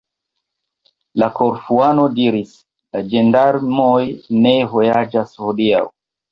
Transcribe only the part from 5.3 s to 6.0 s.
hodiaŭ."